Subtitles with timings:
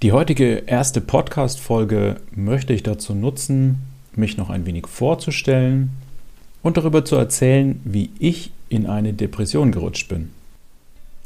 [0.00, 3.80] Die heutige erste Podcast-Folge möchte ich dazu nutzen,
[4.14, 5.90] mich noch ein wenig vorzustellen
[6.62, 10.30] und darüber zu erzählen, wie ich in eine Depression gerutscht bin.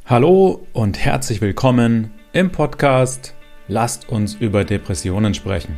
[0.06, 3.35] Hallo und herzlich willkommen im Podcast
[3.69, 5.77] Lasst uns über Depressionen sprechen.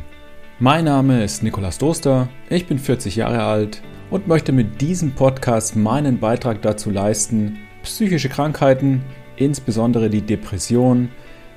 [0.59, 5.75] Mein Name ist Nikolas Doster, ich bin 40 Jahre alt und möchte mit diesem Podcast
[5.75, 9.03] meinen Beitrag dazu leisten, psychische Krankheiten,
[9.35, 11.09] insbesondere die Depression,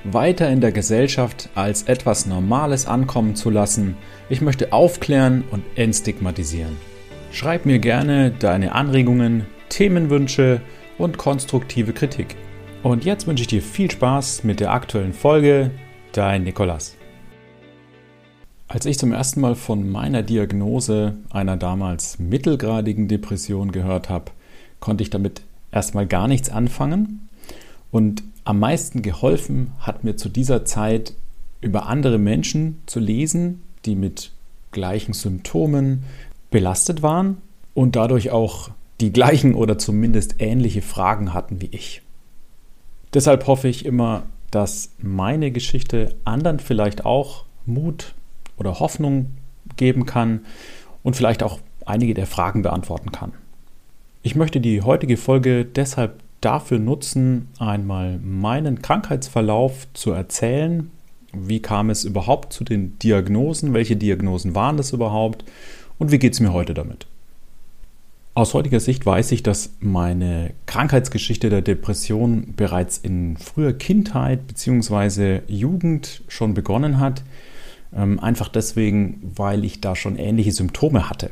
[0.05, 3.97] weiter in der Gesellschaft als etwas Normales ankommen zu lassen.
[4.29, 6.77] Ich möchte aufklären und entstigmatisieren.
[7.33, 10.61] Schreib mir gerne deine Anregungen, Themenwünsche
[10.97, 12.37] und konstruktive Kritik.
[12.83, 15.71] Und jetzt wünsche ich dir viel Spaß mit der aktuellen Folge.
[16.13, 16.97] Dein Nikolas.
[18.67, 24.33] Als ich zum ersten Mal von meiner Diagnose einer damals mittelgradigen Depression gehört habe,
[24.79, 27.29] konnte ich damit erstmal gar nichts anfangen.
[27.91, 31.13] Und am meisten geholfen hat mir zu dieser Zeit
[31.61, 34.33] über andere Menschen zu lesen, die mit
[34.71, 36.05] gleichen Symptomen
[36.51, 37.43] belastet waren
[37.75, 38.71] und dadurch auch
[39.03, 42.01] die gleichen oder zumindest ähnliche Fragen hatten wie ich.
[43.13, 48.15] Deshalb hoffe ich immer, dass meine Geschichte anderen vielleicht auch Mut
[48.57, 49.33] oder Hoffnung
[49.77, 50.47] geben kann
[51.03, 53.33] und vielleicht auch einige der Fragen beantworten kann.
[54.23, 60.91] Ich möchte die heutige Folge deshalb dafür nutzen, einmal meinen Krankheitsverlauf zu erzählen.
[61.33, 63.75] Wie kam es überhaupt zu den Diagnosen?
[63.75, 65.45] Welche Diagnosen waren das überhaupt?
[65.99, 67.07] Und wie geht es mir heute damit?
[68.35, 75.41] Aus heutiger Sicht weiß ich, dass meine Krankheitsgeschichte der Depression bereits in früher Kindheit bzw.
[75.49, 77.25] Jugend schon begonnen hat.
[77.93, 81.31] Ähm, einfach deswegen, weil ich da schon ähnliche Symptome hatte.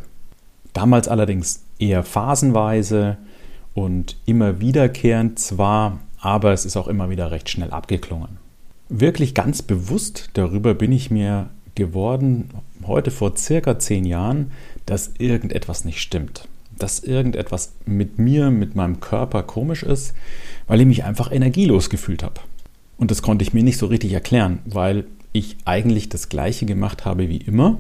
[0.73, 3.19] Damals allerdings eher phasenweise
[3.77, 8.39] und immer wiederkehrend zwar, aber es ist auch immer wieder recht schnell abgeklungen.
[8.89, 12.49] Wirklich ganz bewusst darüber bin ich mir geworden,
[12.87, 14.51] heute vor circa zehn Jahren,
[14.87, 16.49] dass irgendetwas nicht stimmt.
[16.79, 20.15] Dass irgendetwas mit mir, mit meinem Körper komisch ist,
[20.67, 22.41] weil ich mich einfach energielos gefühlt habe.
[22.97, 27.05] Und das konnte ich mir nicht so richtig erklären, weil ich eigentlich das Gleiche gemacht
[27.05, 27.79] habe wie immer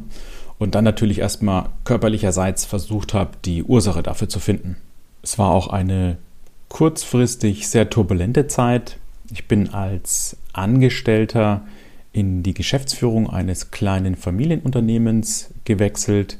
[0.59, 4.77] und dann natürlich erstmal körperlicherseits versucht habe, die Ursache dafür zu finden.
[5.26, 6.19] Es war auch eine
[6.69, 8.97] kurzfristig sehr turbulente Zeit.
[9.32, 11.66] Ich bin als Angestellter
[12.12, 16.38] in die Geschäftsführung eines kleinen Familienunternehmens gewechselt,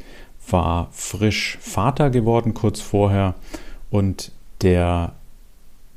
[0.49, 3.35] war frisch Vater geworden kurz vorher
[3.91, 4.31] und
[4.63, 5.15] der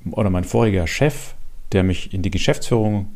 [0.09, 1.35] oder mein voriger Chef,
[1.73, 3.11] der mich in die Geschäftsführung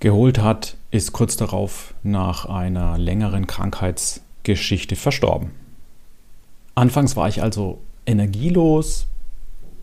[0.00, 5.52] geholt hat, ist kurz darauf nach einer längeren Krankheitsgeschichte verstorben.
[6.74, 9.06] Anfangs war ich also energielos,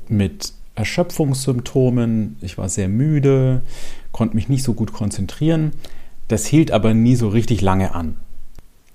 [0.07, 2.37] mit Erschöpfungssymptomen.
[2.41, 3.61] Ich war sehr müde,
[4.11, 5.71] konnte mich nicht so gut konzentrieren.
[6.27, 8.17] Das hielt aber nie so richtig lange an.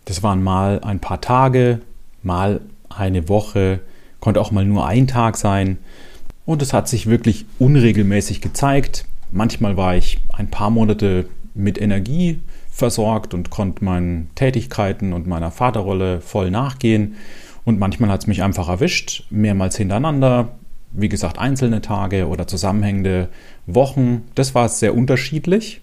[0.05, 1.81] Das waren mal ein paar Tage,
[2.23, 3.81] mal eine Woche,
[4.19, 5.79] konnte auch mal nur ein Tag sein.
[6.45, 9.07] Und es hat sich wirklich unregelmäßig gezeigt.
[9.31, 15.51] Manchmal war ich ein paar Monate mit Energie versorgt und konnte meinen Tätigkeiten und meiner
[15.51, 17.17] Vaterrolle voll nachgehen.
[17.65, 20.53] Und manchmal hat es mich einfach erwischt, mehrmals hintereinander.
[20.93, 23.29] Wie gesagt, einzelne Tage oder zusammenhängende
[23.67, 24.23] Wochen.
[24.35, 25.83] Das war sehr unterschiedlich.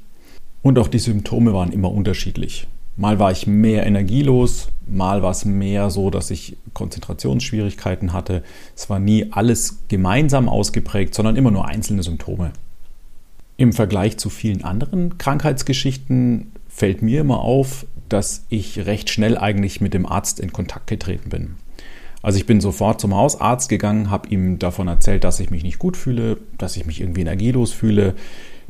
[0.61, 2.67] Und auch die Symptome waren immer unterschiedlich.
[2.97, 8.43] Mal war ich mehr energielos, mal war es mehr so, dass ich Konzentrationsschwierigkeiten hatte.
[8.75, 12.53] Es war nie alles gemeinsam ausgeprägt, sondern immer nur einzelne Symptome.
[13.55, 19.79] Im Vergleich zu vielen anderen Krankheitsgeschichten fällt mir immer auf, dass ich recht schnell eigentlich
[19.79, 21.55] mit dem Arzt in Kontakt getreten bin.
[22.21, 25.79] Also ich bin sofort zum Hausarzt gegangen, habe ihm davon erzählt, dass ich mich nicht
[25.79, 28.15] gut fühle, dass ich mich irgendwie energielos fühle,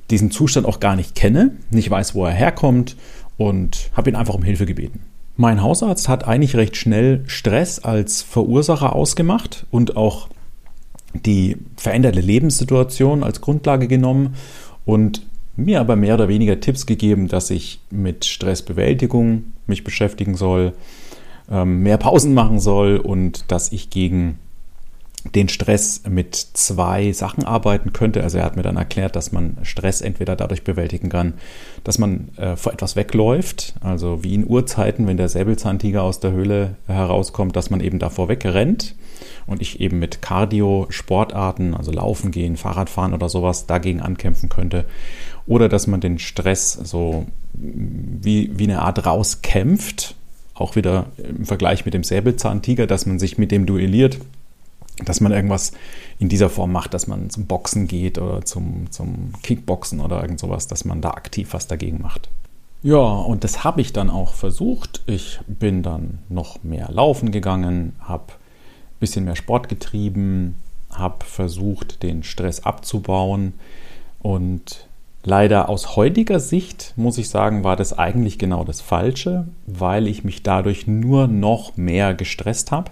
[0.09, 2.95] diesen Zustand auch gar nicht kenne, nicht weiß, wo er herkommt
[3.37, 5.01] und habe ihn einfach um Hilfe gebeten.
[5.35, 10.29] Mein Hausarzt hat eigentlich recht schnell Stress als Verursacher ausgemacht und auch
[11.13, 14.35] die veränderte Lebenssituation als Grundlage genommen
[14.85, 15.21] und
[15.55, 20.73] mir aber mehr oder weniger Tipps gegeben, dass ich mit Stressbewältigung mich beschäftigen soll,
[21.49, 24.37] mehr Pausen machen soll und dass ich gegen
[25.35, 28.23] den Stress mit zwei Sachen arbeiten könnte.
[28.23, 31.33] Also er hat mir dann erklärt, dass man Stress entweder dadurch bewältigen kann,
[31.83, 36.31] dass man äh, vor etwas wegläuft, also wie in Urzeiten, wenn der Säbelzahntiger aus der
[36.31, 38.95] Höhle herauskommt, dass man eben davor wegrennt
[39.45, 44.85] und ich eben mit Cardio-Sportarten, also Laufen gehen, Fahrradfahren oder sowas, dagegen ankämpfen könnte.
[45.45, 50.15] Oder dass man den Stress so wie, wie eine Art rauskämpft,
[50.57, 54.19] auch wieder im Vergleich mit dem Säbelzahntiger, dass man sich mit dem duelliert
[55.05, 55.73] dass man irgendwas
[56.19, 60.39] in dieser Form macht, dass man zum Boxen geht oder zum, zum Kickboxen oder irgend
[60.39, 62.29] sowas, dass man da aktiv was dagegen macht.
[62.83, 65.01] Ja, und das habe ich dann auch versucht.
[65.05, 70.55] Ich bin dann noch mehr laufen gegangen, habe ein bisschen mehr Sport getrieben,
[70.91, 73.53] habe versucht, den Stress abzubauen.
[74.19, 74.87] Und
[75.27, 80.23] leider aus heutiger Sicht, muss ich sagen, war das eigentlich genau das Falsche, weil ich
[80.23, 82.91] mich dadurch nur noch mehr gestresst habe,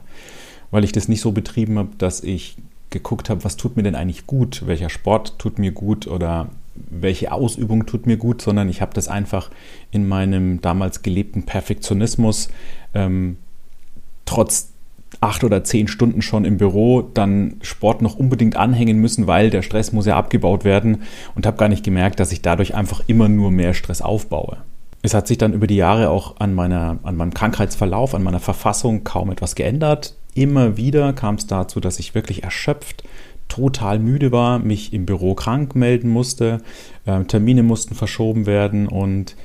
[0.69, 2.57] weil ich das nicht so betrieben habe, dass ich
[2.89, 7.31] geguckt habe, was tut mir denn eigentlich gut, welcher Sport tut mir gut oder welche
[7.31, 9.49] Ausübung tut mir gut, sondern ich habe das einfach
[9.91, 12.49] in meinem damals gelebten Perfektionismus
[12.93, 13.37] ähm,
[14.25, 14.73] trotz
[15.21, 19.61] acht oder zehn Stunden schon im Büro dann Sport noch unbedingt anhängen müssen, weil der
[19.61, 21.03] Stress muss ja abgebaut werden
[21.35, 24.57] und habe gar nicht gemerkt, dass ich dadurch einfach immer nur mehr Stress aufbaue.
[25.01, 28.39] Es hat sich dann über die Jahre auch an, meiner, an meinem Krankheitsverlauf, an meiner
[28.39, 30.15] Verfassung kaum etwas geändert.
[30.33, 33.03] Immer wieder kam es dazu, dass ich wirklich erschöpft,
[33.47, 36.61] total müde war, mich im Büro krank melden musste,
[37.05, 39.35] äh, Termine mussten verschoben werden und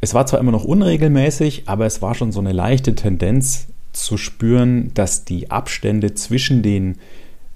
[0.00, 4.16] es war zwar immer noch unregelmäßig, aber es war schon so eine leichte Tendenz zu
[4.16, 6.98] spüren, dass die Abstände zwischen den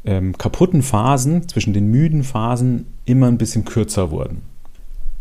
[0.05, 4.43] ähm, kaputten Phasen, zwischen den müden Phasen immer ein bisschen kürzer wurden.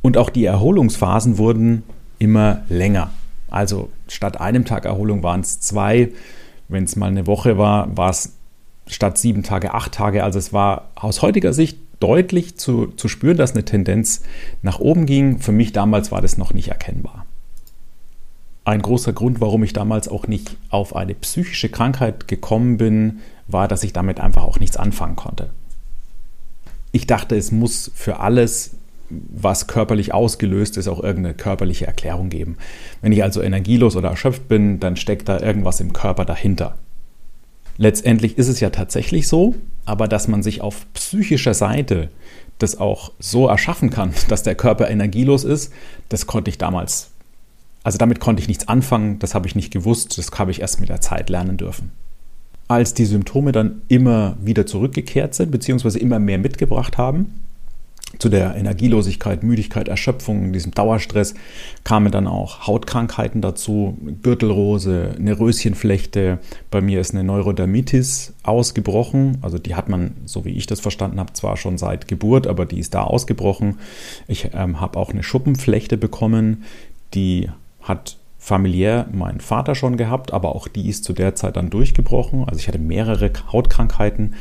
[0.02, 1.84] Und auch die Erholungsphasen wurden
[2.20, 3.12] immer länger.
[3.50, 6.10] Also statt einem Tag Erholung waren es zwei.
[6.68, 8.34] Wenn es mal eine Woche war, war es
[8.88, 10.24] statt sieben Tage acht Tage.
[10.24, 14.22] Also es war aus heutiger Sicht deutlich zu, zu spüren, dass eine Tendenz
[14.62, 15.40] nach oben ging.
[15.40, 17.26] Für mich damals war das noch nicht erkennbar.
[18.70, 23.68] Ein großer Grund, warum ich damals auch nicht auf eine psychische Krankheit gekommen bin, war,
[23.68, 25.50] dass ich damit einfach auch nichts anfangen konnte.
[26.92, 28.76] Ich dachte, es muss für alles,
[29.10, 32.58] was körperlich ausgelöst ist, auch irgendeine körperliche Erklärung geben.
[33.02, 36.78] Wenn ich also energielos oder erschöpft bin, dann steckt da irgendwas im Körper dahinter.
[37.78, 39.56] Letztendlich ist es ja tatsächlich so,
[39.86, 42.10] aber dass man sich auf psychischer Seite
[42.60, 45.74] das auch so erschaffen kann, dass der Körper energielos ist,
[46.10, 47.09] das konnte ich damals
[47.84, 50.80] also damit konnte ich nichts anfangen, das habe ich nicht gewusst, das habe ich erst
[50.80, 51.92] mit der Zeit lernen dürfen.
[52.68, 57.42] Als die Symptome dann immer wieder zurückgekehrt sind, beziehungsweise immer mehr mitgebracht haben,
[58.18, 61.36] zu der Energielosigkeit, Müdigkeit, Erschöpfung, diesem Dauerstress
[61.84, 66.40] kamen dann auch Hautkrankheiten dazu, Gürtelrose, eine Röschenflechte.
[66.72, 69.38] Bei mir ist eine Neurodermitis ausgebrochen.
[69.42, 72.66] Also die hat man, so wie ich das verstanden habe, zwar schon seit Geburt, aber
[72.66, 73.78] die ist da ausgebrochen.
[74.28, 76.64] Ich ähm, habe auch eine Schuppenflechte bekommen,
[77.14, 77.50] die
[77.90, 82.46] hat familiär mein Vater schon gehabt, aber auch die ist zu der Zeit dann durchgebrochen.
[82.46, 84.36] Also ich hatte mehrere Hautkrankheiten.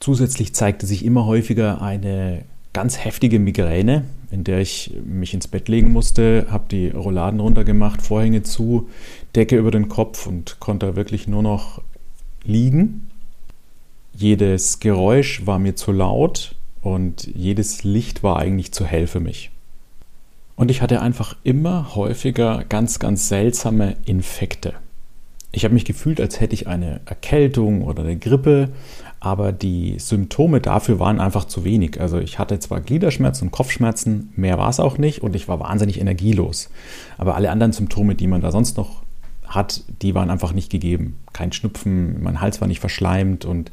[0.00, 5.68] Zusätzlich zeigte sich immer häufiger eine ganz heftige Migräne, in der ich mich ins Bett
[5.68, 8.88] legen musste, habe die Rolladen runtergemacht, Vorhänge zu,
[9.34, 11.80] Decke über den Kopf und konnte wirklich nur noch
[12.44, 13.10] liegen.
[14.14, 19.50] Jedes Geräusch war mir zu laut und jedes Licht war eigentlich zu hell für mich.
[20.58, 24.74] Und ich hatte einfach immer häufiger ganz, ganz seltsame Infekte.
[25.52, 28.70] Ich habe mich gefühlt, als hätte ich eine Erkältung oder eine Grippe,
[29.20, 32.00] aber die Symptome dafür waren einfach zu wenig.
[32.00, 35.60] Also ich hatte zwar Gliederschmerzen und Kopfschmerzen, mehr war es auch nicht und ich war
[35.60, 36.70] wahnsinnig energielos.
[37.18, 39.04] Aber alle anderen Symptome, die man da sonst noch
[39.46, 41.20] hat, die waren einfach nicht gegeben.
[41.32, 43.70] Kein Schnupfen, mein Hals war nicht verschleimt und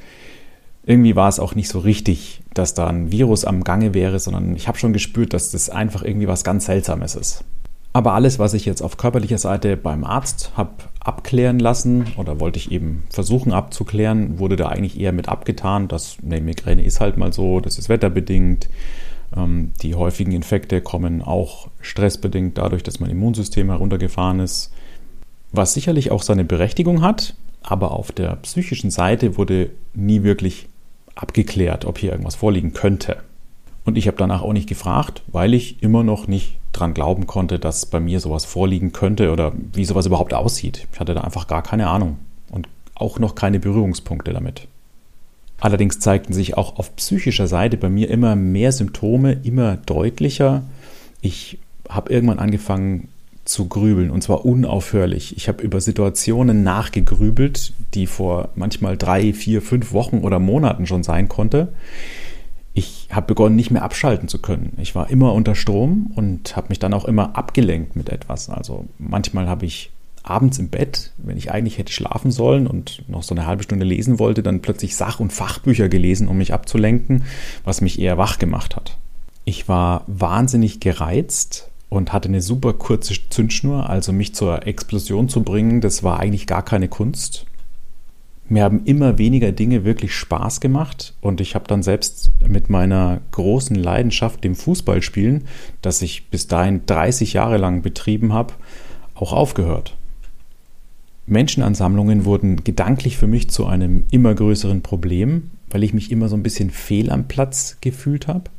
[0.86, 4.56] irgendwie war es auch nicht so richtig, dass da ein Virus am Gange wäre, sondern
[4.56, 7.44] ich habe schon gespürt, dass das einfach irgendwie was ganz Seltsames ist.
[7.92, 12.60] Aber alles, was ich jetzt auf körperlicher Seite beim Arzt habe abklären lassen oder wollte
[12.60, 17.16] ich eben versuchen abzuklären, wurde da eigentlich eher mit abgetan, dass eine Migräne ist halt
[17.18, 18.68] mal so, das ist wetterbedingt.
[19.36, 24.74] Ähm, die häufigen Infekte kommen auch stressbedingt dadurch, dass mein Immunsystem heruntergefahren ist,
[25.54, 30.68] was sicherlich auch seine Berechtigung hat, aber auf der psychischen Seite wurde nie wirklich
[31.16, 33.18] abgeklärt, ob hier irgendwas vorliegen könnte.
[33.86, 37.60] Und ich habe danach auch nicht gefragt, weil ich immer noch nicht dran glauben konnte,
[37.60, 40.88] dass bei mir sowas vorliegen könnte oder wie sowas überhaupt aussieht.
[40.92, 42.18] Ich hatte da einfach gar keine Ahnung
[42.50, 44.68] und auch noch keine Berührungspunkte damit.
[45.60, 50.64] Allerdings zeigten sich auch auf psychischer Seite bei mir immer mehr Symptome, immer deutlicher.
[51.22, 53.08] Ich habe irgendwann angefangen,
[53.46, 55.38] zu grübeln und zwar unaufhörlich.
[55.38, 61.04] Ich habe über Situationen nachgegrübelt, die vor manchmal drei, vier, fünf Wochen oder Monaten schon
[61.04, 61.70] sein konnte.
[62.74, 64.74] Ich habe begonnen, nicht mehr abschalten zu können.
[64.82, 68.50] Ich war immer unter Strom und habe mich dann auch immer abgelenkt mit etwas.
[68.50, 69.92] Also manchmal habe ich
[70.24, 73.86] abends im Bett, wenn ich eigentlich hätte schlafen sollen und noch so eine halbe Stunde
[73.86, 77.24] lesen wollte, dann plötzlich Sach- und Fachbücher gelesen, um mich abzulenken,
[77.64, 78.98] was mich eher wach gemacht hat.
[79.46, 85.44] Ich war wahnsinnig gereizt und hatte eine super kurze Zündschnur, also mich zur Explosion zu
[85.44, 87.46] bringen, das war eigentlich gar keine Kunst.
[88.48, 93.22] Mir haben immer weniger Dinge wirklich Spaß gemacht und ich habe dann selbst mit meiner
[93.32, 95.46] großen Leidenschaft, dem Fußballspielen,
[95.82, 98.54] das ich bis dahin 30 Jahre lang betrieben habe,
[99.16, 99.96] auch aufgehört.
[101.26, 106.36] Menschenansammlungen wurden gedanklich für mich zu einem immer größeren Problem, weil ich mich immer so
[106.36, 108.52] ein bisschen fehl am Platz gefühlt habe.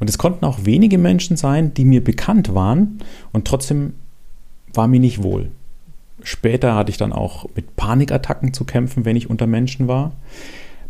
[0.00, 2.98] Und es konnten auch wenige Menschen sein, die mir bekannt waren
[3.32, 3.94] und trotzdem
[4.74, 5.50] war mir nicht wohl.
[6.22, 10.12] Später hatte ich dann auch mit Panikattacken zu kämpfen, wenn ich unter Menschen war.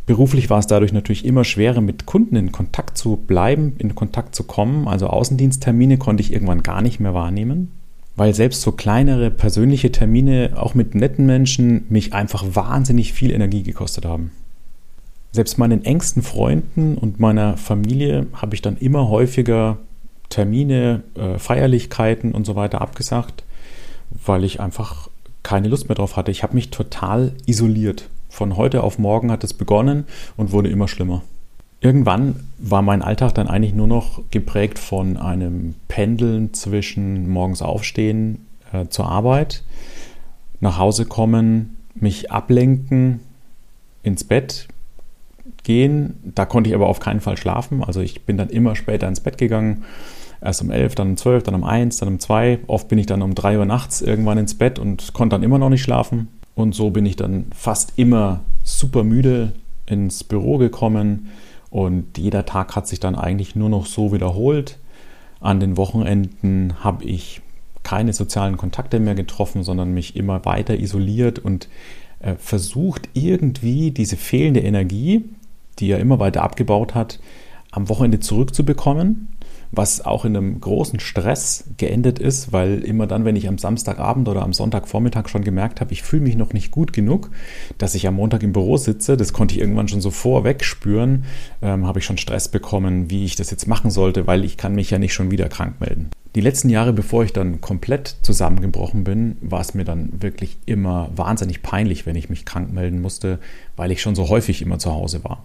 [0.04, 4.34] Beruflich war es dadurch natürlich immer schwerer, mit Kunden in Kontakt zu bleiben, in Kontakt
[4.34, 4.88] zu kommen.
[4.88, 7.70] Also Außendiensttermine konnte ich irgendwann gar nicht mehr wahrnehmen,
[8.16, 13.62] weil selbst so kleinere persönliche Termine, auch mit netten Menschen, mich einfach wahnsinnig viel Energie
[13.62, 14.32] gekostet haben.
[15.32, 19.78] Selbst meinen engsten Freunden und meiner Familie habe ich dann immer häufiger
[20.28, 23.42] Termine, äh, Feierlichkeiten und so weiter abgesagt,
[24.26, 25.08] weil ich einfach
[25.42, 26.30] keine Lust mehr drauf hatte.
[26.30, 28.08] Ich habe mich total isoliert.
[28.28, 30.04] Von heute auf morgen hat es begonnen
[30.36, 31.22] und wurde immer schlimmer.
[31.80, 38.46] Irgendwann war mein Alltag dann eigentlich nur noch geprägt von einem Pendeln zwischen morgens aufstehen
[38.72, 39.64] äh, zur Arbeit,
[40.60, 43.20] nach Hause kommen, mich ablenken,
[44.02, 44.68] ins Bett
[45.62, 46.32] gehen.
[46.34, 47.82] Da konnte ich aber auf keinen Fall schlafen.
[47.84, 49.84] Also ich bin dann immer später ins Bett gegangen
[50.42, 52.60] Erst um 11, dann um 12, dann um 1, dann um 2.
[52.66, 55.58] Oft bin ich dann um 3 Uhr nachts irgendwann ins Bett und konnte dann immer
[55.58, 56.28] noch nicht schlafen.
[56.56, 59.52] Und so bin ich dann fast immer super müde
[59.86, 61.28] ins Büro gekommen.
[61.70, 64.78] Und jeder Tag hat sich dann eigentlich nur noch so wiederholt.
[65.40, 67.40] An den Wochenenden habe ich
[67.84, 71.68] keine sozialen Kontakte mehr getroffen, sondern mich immer weiter isoliert und
[72.18, 75.24] äh, versucht irgendwie diese fehlende Energie,
[75.78, 77.20] die er immer weiter abgebaut hat,
[77.70, 79.28] am Wochenende zurückzubekommen
[79.72, 84.28] was auch in einem großen Stress geendet ist, weil immer dann, wenn ich am Samstagabend
[84.28, 87.30] oder am Sonntagvormittag schon gemerkt habe, ich fühle mich noch nicht gut genug,
[87.78, 91.24] dass ich am Montag im Büro sitze, das konnte ich irgendwann schon so vorweg spüren,
[91.62, 94.74] ähm, habe ich schon Stress bekommen, wie ich das jetzt machen sollte, weil ich kann
[94.74, 96.10] mich ja nicht schon wieder krank melden.
[96.34, 101.10] Die letzten Jahre, bevor ich dann komplett zusammengebrochen bin, war es mir dann wirklich immer
[101.16, 103.38] wahnsinnig peinlich, wenn ich mich krank melden musste,
[103.76, 105.44] weil ich schon so häufig immer zu Hause war.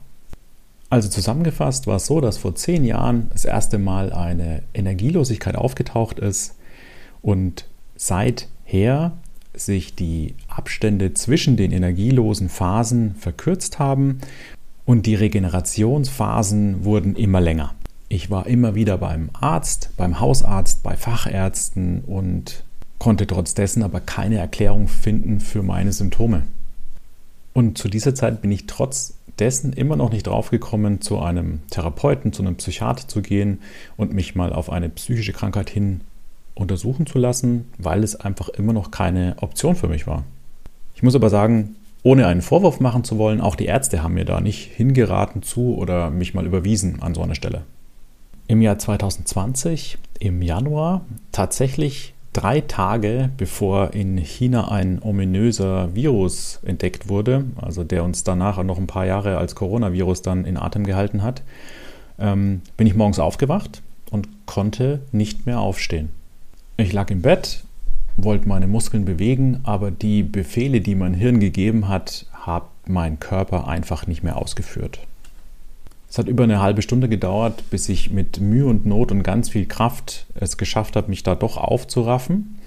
[0.89, 6.19] Also zusammengefasst war es so, dass vor zehn Jahren das erste Mal eine Energielosigkeit aufgetaucht
[6.19, 6.55] ist
[7.21, 7.65] und
[7.95, 9.11] seither
[9.53, 14.19] sich die Abstände zwischen den energielosen Phasen verkürzt haben
[14.85, 17.73] und die Regenerationsphasen wurden immer länger.
[18.07, 22.63] Ich war immer wieder beim Arzt, beim Hausarzt, bei Fachärzten und
[22.99, 26.43] konnte trotz dessen aber keine Erklärung finden für meine Symptome.
[27.53, 32.33] Und zu dieser Zeit bin ich trotz dessen immer noch nicht draufgekommen, zu einem Therapeuten,
[32.33, 33.59] zu einem Psychiater zu gehen
[33.95, 36.01] und mich mal auf eine psychische Krankheit hin
[36.55, 40.23] untersuchen zu lassen, weil es einfach immer noch keine Option für mich war.
[40.95, 44.25] Ich muss aber sagen, ohne einen Vorwurf machen zu wollen, auch die Ärzte haben mir
[44.25, 47.63] da nicht hingeraten zu oder mich mal überwiesen an so einer Stelle.
[48.47, 57.09] Im Jahr 2020, im Januar, tatsächlich drei Tage bevor in China ein ominöser Virus entdeckt
[57.09, 61.23] wurde, also der uns danach noch ein paar Jahre als Coronavirus dann in Atem gehalten
[61.23, 61.41] hat,
[62.19, 63.81] ähm, bin ich morgens aufgewacht
[64.11, 66.09] und konnte nicht mehr aufstehen.
[66.77, 67.63] Ich lag im Bett,
[68.17, 73.67] wollte meine Muskeln bewegen, aber die Befehle, die mein Hirn gegeben hat, hat mein Körper
[73.67, 74.99] einfach nicht mehr ausgeführt.
[76.17, 79.49] Es hat über eine halbe Stunde gedauert, bis ich mit Mühe und Not und ganz
[79.49, 82.57] viel Kraft es geschafft habe, mich da doch aufzuraffen.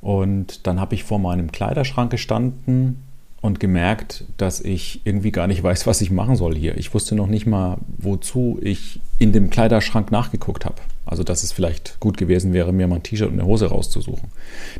[0.00, 3.02] Und dann habe ich vor meinem Kleiderschrank gestanden
[3.42, 6.78] und gemerkt, dass ich irgendwie gar nicht weiß, was ich machen soll hier.
[6.78, 10.80] Ich wusste noch nicht mal, wozu ich in dem Kleiderschrank nachgeguckt habe.
[11.04, 14.30] Also, dass es vielleicht gut gewesen wäre, mir mal ein T-Shirt und eine Hose rauszusuchen.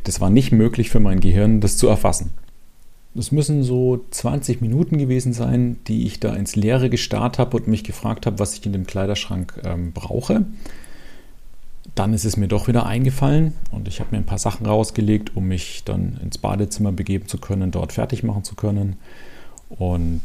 [0.04, 2.30] Das war nicht möglich für mein Gehirn, das zu erfassen.
[3.18, 7.68] Es müssen so 20 Minuten gewesen sein, die ich da ins Leere gestarrt habe und
[7.68, 10.44] mich gefragt habe, was ich in dem Kleiderschrank ähm, brauche.
[11.94, 15.34] Dann ist es mir doch wieder eingefallen und ich habe mir ein paar Sachen rausgelegt,
[15.34, 18.96] um mich dann ins Badezimmer begeben zu können, dort fertig machen zu können.
[19.70, 20.20] Und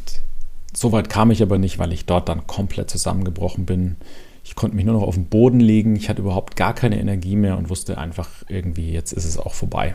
[0.74, 3.96] so weit kam ich aber nicht, weil ich dort dann komplett zusammengebrochen bin.
[4.44, 7.36] Ich konnte mich nur noch auf den Boden legen, ich hatte überhaupt gar keine Energie
[7.36, 9.94] mehr und wusste einfach irgendwie, jetzt ist es auch vorbei.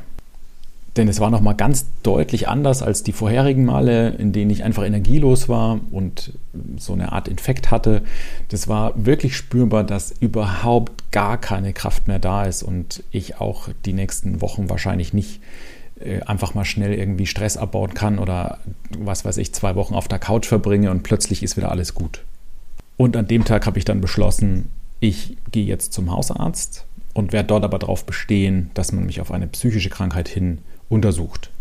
[0.97, 4.83] Denn es war nochmal ganz deutlich anders als die vorherigen Male, in denen ich einfach
[4.83, 6.33] energielos war und
[6.77, 8.01] so eine Art Infekt hatte.
[8.49, 13.69] Das war wirklich spürbar, dass überhaupt gar keine Kraft mehr da ist und ich auch
[13.85, 15.39] die nächsten Wochen wahrscheinlich nicht
[15.99, 18.57] äh, einfach mal schnell irgendwie Stress abbauen kann oder
[18.97, 22.23] was weiß ich, zwei Wochen auf der Couch verbringe und plötzlich ist wieder alles gut.
[22.97, 27.49] Und an dem Tag habe ich dann beschlossen, ich gehe jetzt zum Hausarzt und werde
[27.49, 31.51] dort aber darauf bestehen, dass man mich auf eine psychische Krankheit hin untersucht.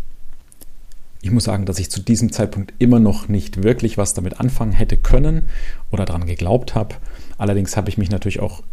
[1.21, 4.71] Ich muss sagen, dass ich zu diesem Zeitpunkt immer noch nicht wirklich was damit anfangen
[4.71, 5.43] hätte können
[5.91, 6.95] oder daran geglaubt habe.
[7.37, 8.63] Allerdings habe ich mich natürlich auch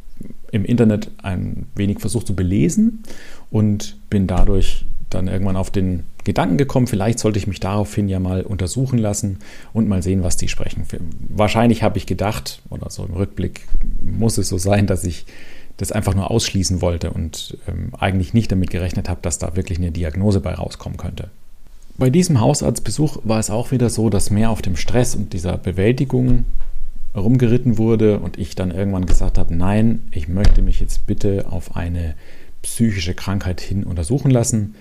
[0.52, 3.02] im Internet ein wenig versucht zu belesen
[3.50, 8.18] und bin dadurch dann irgendwann auf den Gedanken gekommen, vielleicht sollte ich mich daraufhin ja
[8.18, 9.38] mal untersuchen lassen
[9.72, 10.86] und mal sehen, was die sprechen.
[11.28, 13.66] Wahrscheinlich habe ich gedacht, oder so im Rückblick
[14.02, 15.26] muss es so sein, dass ich
[15.76, 19.78] das einfach nur ausschließen wollte und ähm, eigentlich nicht damit gerechnet habe, dass da wirklich
[19.78, 21.30] eine Diagnose bei rauskommen könnte.
[21.96, 25.58] Bei diesem Hausarztbesuch war es auch wieder so, dass mehr auf dem Stress und dieser
[25.58, 26.44] Bewältigung
[27.14, 31.76] rumgeritten wurde und ich dann irgendwann gesagt habe, nein, ich möchte mich jetzt bitte auf
[31.76, 32.14] eine
[32.62, 34.74] psychische Krankheit hin untersuchen lassen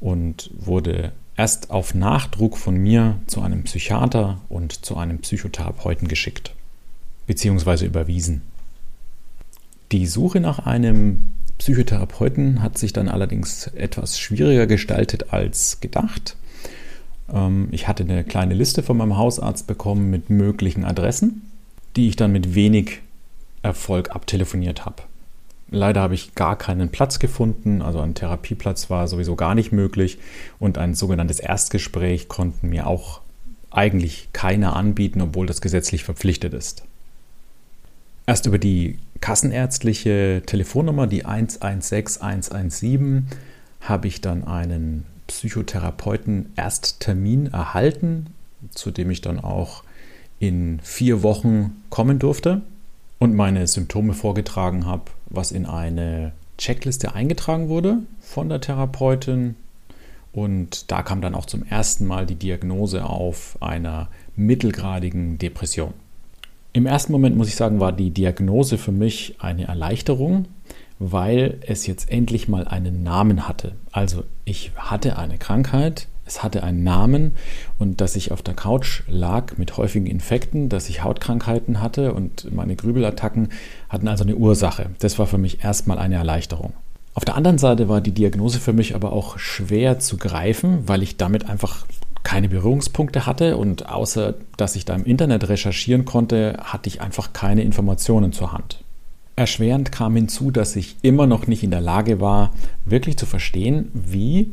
[0.00, 6.54] und wurde erst auf Nachdruck von mir zu einem Psychiater und zu einem Psychotherapeuten geschickt,
[7.26, 8.42] beziehungsweise überwiesen.
[9.92, 11.28] Die Suche nach einem
[11.58, 16.36] Psychotherapeuten hat sich dann allerdings etwas schwieriger gestaltet als gedacht.
[17.32, 21.50] Ähm, ich hatte eine kleine Liste von meinem Hausarzt bekommen mit möglichen Adressen,
[21.96, 23.00] die ich dann mit wenig
[23.62, 25.02] Erfolg abtelefoniert habe.
[25.70, 30.18] Leider habe ich gar keinen Platz gefunden, also ein Therapieplatz war sowieso gar nicht möglich
[30.58, 33.20] und ein sogenanntes Erstgespräch konnten mir auch
[33.70, 36.84] eigentlich keiner anbieten, obwohl das gesetzlich verpflichtet ist.
[38.26, 43.28] Erst über die kassenärztliche Telefonnummer, die 116117,
[43.80, 48.26] habe ich dann einen Psychotherapeuten-Ersttermin erhalten,
[48.70, 49.84] zu dem ich dann auch
[50.38, 52.62] in vier Wochen kommen durfte
[53.18, 59.56] und meine Symptome vorgetragen habe, was in eine Checkliste eingetragen wurde von der Therapeutin.
[60.32, 65.94] Und da kam dann auch zum ersten Mal die Diagnose auf einer mittelgradigen Depression.
[66.72, 70.46] Im ersten Moment muss ich sagen, war die Diagnose für mich eine Erleichterung,
[70.98, 73.72] weil es jetzt endlich mal einen Namen hatte.
[73.92, 77.32] Also ich hatte eine Krankheit, es hatte einen Namen
[77.78, 82.52] und dass ich auf der Couch lag mit häufigen Infekten, dass ich Hautkrankheiten hatte und
[82.54, 83.48] meine Grübelattacken
[83.88, 84.90] hatten also eine Ursache.
[84.98, 86.74] Das war für mich erstmal eine Erleichterung.
[87.14, 91.02] Auf der anderen Seite war die Diagnose für mich aber auch schwer zu greifen, weil
[91.02, 91.86] ich damit einfach
[92.22, 97.32] keine Berührungspunkte hatte und außer dass ich da im Internet recherchieren konnte, hatte ich einfach
[97.32, 98.82] keine Informationen zur Hand.
[99.36, 102.52] Erschwerend kam hinzu, dass ich immer noch nicht in der Lage war,
[102.84, 104.50] wirklich zu verstehen, wie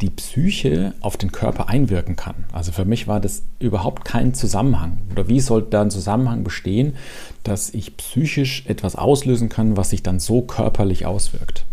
[0.00, 2.34] die Psyche auf den Körper einwirken kann.
[2.52, 4.98] Also für mich war das überhaupt kein Zusammenhang.
[5.12, 6.96] Oder wie sollte da ein Zusammenhang bestehen,
[7.42, 11.64] dass ich psychisch etwas auslösen kann, was sich dann so körperlich auswirkt.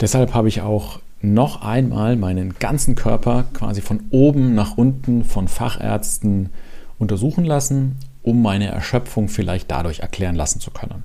[0.00, 5.48] Deshalb habe ich auch noch einmal meinen ganzen Körper quasi von oben nach unten von
[5.48, 6.50] Fachärzten
[6.98, 11.02] untersuchen lassen um meine Erschöpfung vielleicht dadurch erklären lassen zu können.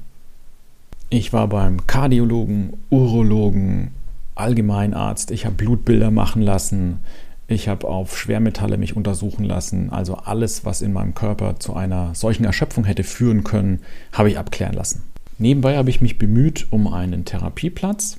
[1.10, 3.91] Ich war beim Kardiologen, Urologen,
[4.36, 6.99] Allgemeinarzt, ich habe Blutbilder machen lassen,
[7.47, 12.13] ich habe auf Schwermetalle mich untersuchen lassen, also alles, was in meinem Körper zu einer
[12.13, 13.80] solchen Erschöpfung hätte führen können,
[14.12, 15.03] habe ich abklären lassen.
[15.39, 18.17] Nebenbei habe ich mich bemüht um einen Therapieplatz,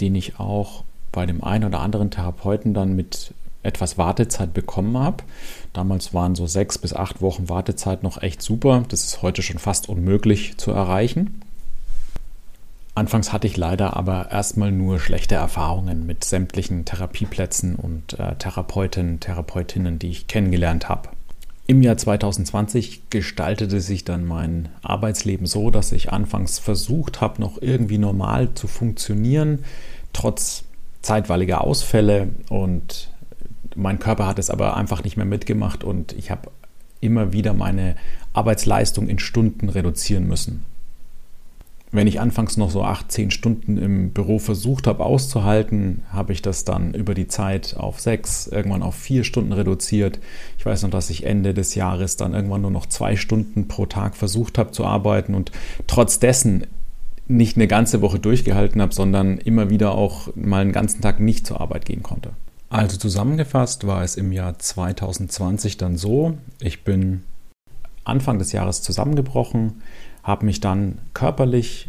[0.00, 0.84] den ich auch
[1.16, 5.24] bei dem einen oder anderen Therapeuten dann mit etwas Wartezeit bekommen habe.
[5.72, 8.84] Damals waren so sechs bis acht Wochen Wartezeit noch echt super.
[8.90, 11.40] Das ist heute schon fast unmöglich zu erreichen.
[12.94, 19.18] Anfangs hatte ich leider aber erstmal nur schlechte Erfahrungen mit sämtlichen Therapieplätzen und äh, Therapeuten,
[19.18, 21.08] Therapeutinnen, die ich kennengelernt habe.
[21.66, 27.60] Im Jahr 2020 gestaltete sich dann mein Arbeitsleben so, dass ich anfangs versucht habe, noch
[27.62, 29.64] irgendwie normal zu funktionieren,
[30.12, 30.65] trotz
[31.06, 33.10] zeitweiliger Ausfälle und
[33.76, 36.50] mein Körper hat es aber einfach nicht mehr mitgemacht und ich habe
[37.00, 37.94] immer wieder meine
[38.32, 40.64] Arbeitsleistung in Stunden reduzieren müssen.
[41.92, 46.42] Wenn ich anfangs noch so acht, zehn Stunden im Büro versucht habe auszuhalten, habe ich
[46.42, 50.18] das dann über die Zeit auf sechs, irgendwann auf vier Stunden reduziert.
[50.58, 53.86] Ich weiß noch, dass ich Ende des Jahres dann irgendwann nur noch zwei Stunden pro
[53.86, 55.52] Tag versucht habe zu arbeiten und
[55.86, 56.66] trotz dessen
[57.28, 61.46] nicht eine ganze Woche durchgehalten habe, sondern immer wieder auch mal einen ganzen Tag nicht
[61.46, 62.30] zur Arbeit gehen konnte.
[62.68, 67.22] Also zusammengefasst war es im Jahr 2020 dann so, ich bin
[68.04, 69.82] Anfang des Jahres zusammengebrochen,
[70.22, 71.88] habe mich dann körperlich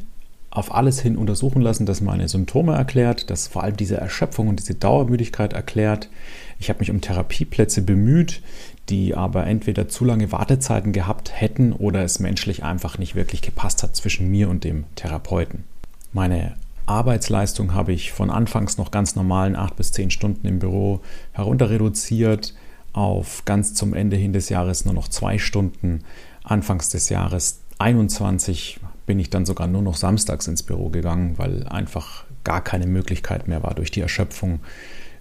[0.49, 4.59] auf alles hin untersuchen lassen, das meine Symptome erklärt, das vor allem diese Erschöpfung und
[4.59, 6.09] diese Dauermüdigkeit erklärt.
[6.59, 8.41] Ich habe mich um Therapieplätze bemüht,
[8.89, 13.83] die aber entweder zu lange Wartezeiten gehabt hätten oder es menschlich einfach nicht wirklich gepasst
[13.83, 15.65] hat zwischen mir und dem Therapeuten.
[16.13, 21.01] Meine Arbeitsleistung habe ich von anfangs noch ganz normalen acht bis zehn Stunden im Büro
[21.33, 22.55] herunter reduziert
[22.93, 26.03] auf ganz zum Ende hin des Jahres nur noch zwei Stunden.
[26.43, 31.67] Anfangs des Jahres 21 bin ich dann sogar nur noch samstags ins Büro gegangen, weil
[31.67, 34.61] einfach gar keine Möglichkeit mehr war durch die Erschöpfung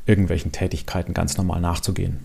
[0.07, 2.21] irgendwelchen Tätigkeiten ganz normal nachzugehen.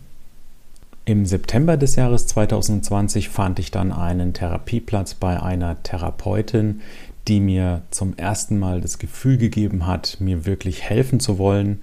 [1.03, 6.81] Im September des Jahres 2020 fand ich dann einen Therapieplatz bei einer Therapeutin,
[7.27, 11.81] die mir zum ersten Mal das Gefühl gegeben hat, mir wirklich helfen zu wollen.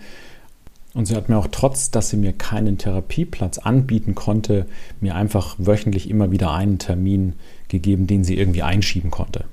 [0.94, 4.66] Und sie hat mir auch trotz, dass sie mir keinen Therapieplatz anbieten konnte,
[5.00, 7.34] mir einfach wöchentlich immer wieder einen Termin
[7.68, 9.44] gegeben, den sie irgendwie einschieben konnte.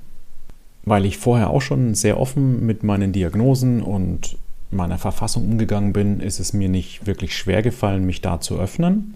[0.84, 4.38] Weil ich vorher auch schon sehr offen mit meinen Diagnosen und
[4.70, 9.14] meiner Verfassung umgegangen bin, ist es mir nicht wirklich schwer gefallen, mich da zu öffnen.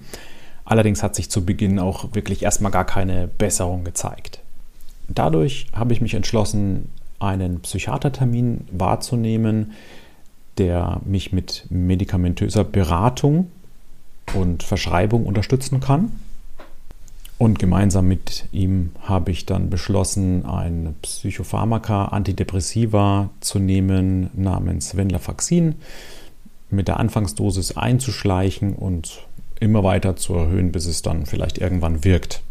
[0.65, 4.41] Allerdings hat sich zu Beginn auch wirklich erstmal gar keine Besserung gezeigt.
[5.09, 9.73] Dadurch habe ich mich entschlossen, einen Psychiatertermin wahrzunehmen,
[10.59, 13.51] der mich mit medikamentöser Beratung
[14.35, 16.13] und Verschreibung unterstützen kann.
[17.41, 25.77] Und gemeinsam mit ihm habe ich dann beschlossen, ein Psychopharmaka, Antidepressiva zu nehmen namens Venlafaxin,
[26.69, 29.27] mit der Anfangsdosis einzuschleichen und
[29.59, 32.43] immer weiter zu erhöhen, bis es dann vielleicht irgendwann wirkt.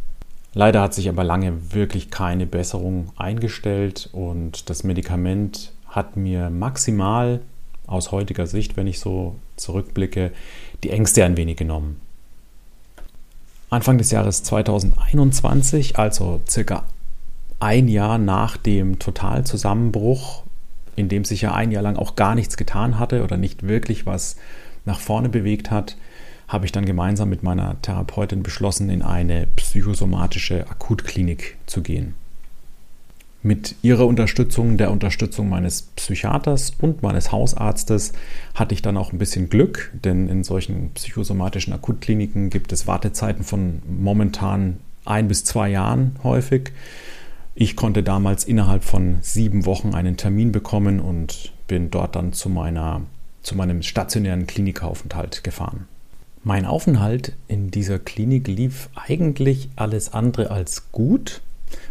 [0.56, 7.42] Leider hat sich aber lange wirklich keine Besserung eingestellt und das Medikament hat mir maximal
[7.86, 10.32] aus heutiger Sicht, wenn ich so zurückblicke,
[10.84, 12.09] die Ängste ein wenig genommen.
[13.70, 16.86] Anfang des Jahres 2021, also circa
[17.60, 20.44] ein Jahr nach dem Totalzusammenbruch,
[20.96, 24.06] in dem sich ja ein Jahr lang auch gar nichts getan hatte oder nicht wirklich
[24.06, 24.38] was
[24.86, 25.98] nach vorne bewegt hat,
[26.48, 32.16] habe ich dann gemeinsam mit meiner Therapeutin beschlossen, in eine psychosomatische Akutklinik zu gehen.
[33.42, 38.12] Mit ihrer Unterstützung, der Unterstützung meines Psychiaters und meines Hausarztes
[38.54, 43.46] hatte ich dann auch ein bisschen Glück, denn in solchen psychosomatischen Akutkliniken gibt es Wartezeiten
[43.46, 46.74] von momentan ein bis zwei Jahren häufig.
[47.56, 52.50] Ich konnte damals innerhalb von sieben Wochen einen Termin bekommen und bin dort dann zu,
[52.50, 53.04] meiner,
[53.42, 55.88] zu meinem stationären Klinikaufenthalt gefahren.
[56.44, 61.42] Mein Aufenthalt in dieser Klinik lief eigentlich alles andere als gut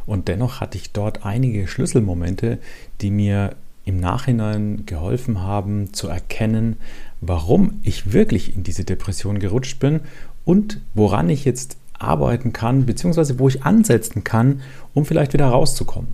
[0.09, 2.59] und dennoch hatte ich dort einige Schlüsselmomente,
[3.03, 6.79] die mir im Nachhinein geholfen haben zu erkennen,
[7.21, 10.01] warum ich wirklich in diese Depression gerutscht bin
[10.47, 14.62] und woran ich jetzt arbeiten kann, beziehungsweise wo ich ansetzen kann,
[14.94, 16.09] um vielleicht wieder rauszukommen.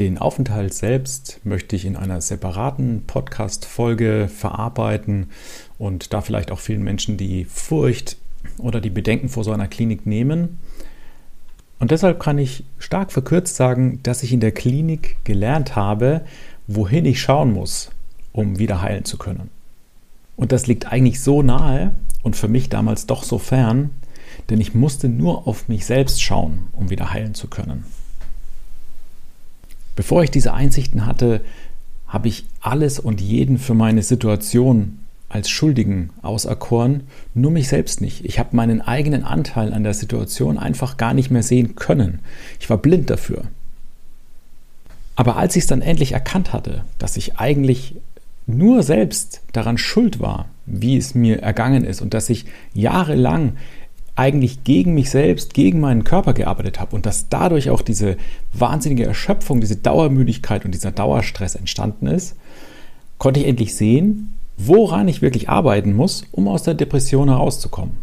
[0.00, 5.30] Den Aufenthalt selbst möchte ich in einer separaten Podcast-Folge verarbeiten
[5.78, 8.16] und da vielleicht auch vielen Menschen die Furcht
[8.58, 10.58] oder die Bedenken vor so einer Klinik nehmen.
[11.78, 16.22] Und deshalb kann ich stark verkürzt sagen, dass ich in der Klinik gelernt habe,
[16.66, 17.90] wohin ich schauen muss,
[18.32, 19.50] um wieder heilen zu können.
[20.36, 23.90] Und das liegt eigentlich so nahe und für mich damals doch so fern,
[24.50, 27.84] denn ich musste nur auf mich selbst schauen, um wieder heilen zu können.
[29.96, 31.40] Bevor ich diese Einsichten hatte,
[32.06, 37.02] habe ich alles und jeden für meine Situation als Schuldigen auserkoren,
[37.34, 38.24] nur mich selbst nicht.
[38.24, 42.20] Ich habe meinen eigenen Anteil an der Situation einfach gar nicht mehr sehen können.
[42.60, 43.42] Ich war blind dafür.
[45.16, 47.96] Aber als ich es dann endlich erkannt hatte, dass ich eigentlich
[48.46, 53.56] nur selbst daran schuld war, wie es mir ergangen ist und dass ich jahrelang
[54.16, 58.16] eigentlich gegen mich selbst, gegen meinen Körper gearbeitet habe und dass dadurch auch diese
[58.52, 62.34] wahnsinnige Erschöpfung, diese Dauermüdigkeit und dieser Dauerstress entstanden ist,
[63.18, 67.96] konnte ich endlich sehen, woran ich wirklich arbeiten muss, um aus der Depression herauszukommen.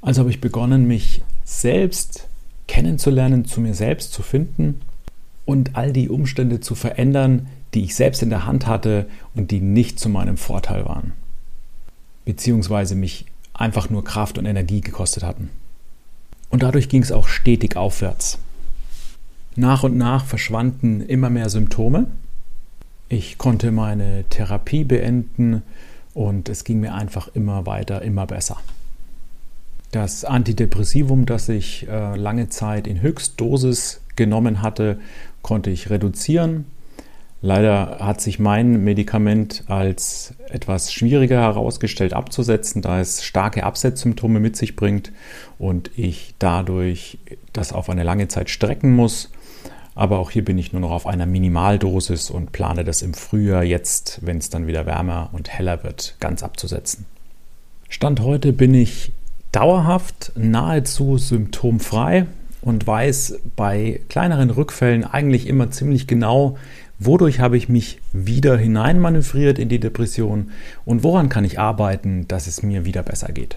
[0.00, 2.28] Also habe ich begonnen, mich selbst
[2.68, 4.80] kennenzulernen, zu mir selbst zu finden
[5.44, 9.60] und all die Umstände zu verändern, die ich selbst in der Hand hatte und die
[9.60, 11.12] nicht zu meinem Vorteil waren.
[12.24, 15.50] Beziehungsweise mich einfach nur Kraft und Energie gekostet hatten.
[16.48, 18.38] Und dadurch ging es auch stetig aufwärts.
[19.56, 22.06] Nach und nach verschwanden immer mehr Symptome.
[23.10, 25.62] Ich konnte meine Therapie beenden
[26.14, 28.56] und es ging mir einfach immer weiter, immer besser.
[29.90, 35.00] Das Antidepressivum, das ich äh, lange Zeit in Höchstdosis genommen hatte,
[35.42, 36.64] konnte ich reduzieren
[37.42, 44.56] Leider hat sich mein Medikament als etwas schwieriger herausgestellt abzusetzen, da es starke Absetzsymptome mit
[44.56, 45.10] sich bringt
[45.58, 47.18] und ich dadurch
[47.54, 49.30] das auf eine lange Zeit strecken muss.
[49.94, 53.64] Aber auch hier bin ich nur noch auf einer Minimaldosis und plane das im Frühjahr
[53.64, 57.06] jetzt, wenn es dann wieder wärmer und heller wird, ganz abzusetzen.
[57.88, 59.12] Stand heute bin ich
[59.52, 62.26] dauerhaft nahezu symptomfrei
[62.62, 66.56] und weiß bei kleineren Rückfällen eigentlich immer ziemlich genau,
[67.02, 70.50] Wodurch habe ich mich wieder hineinmanövriert in die Depression
[70.84, 73.56] und woran kann ich arbeiten, dass es mir wieder besser geht?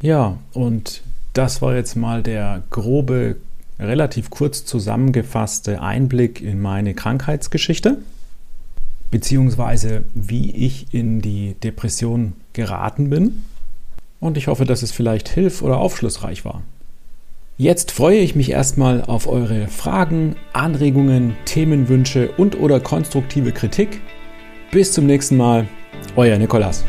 [0.00, 3.38] Ja, und das war jetzt mal der grobe,
[3.78, 7.98] relativ kurz zusammengefasste Einblick in meine Krankheitsgeschichte,
[9.10, 13.44] beziehungsweise wie ich in die Depression geraten bin.
[14.18, 16.62] Und ich hoffe, dass es vielleicht hilf- oder aufschlussreich war.
[17.58, 24.02] Jetzt freue ich mich erstmal auf eure Fragen, Anregungen, Themenwünsche und oder konstruktive Kritik.
[24.72, 25.66] Bis zum nächsten Mal,
[26.16, 26.84] euer Nikolas.